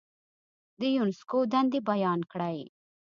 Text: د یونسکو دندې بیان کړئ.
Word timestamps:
د 0.79 0.81
یونسکو 0.97 1.37
دندې 1.51 1.79
بیان 1.89 2.19
کړئ. 2.31 2.59